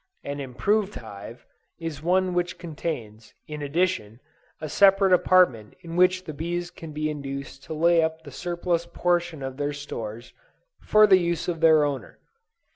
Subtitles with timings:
[0.23, 1.45] An improved hive
[1.77, 4.19] is one which contains, in addition,
[4.59, 8.87] a separate apartment in which the bees can be induced to lay up the surplus
[8.87, 10.33] portion of their stores,
[10.81, 12.17] for the use of their owner.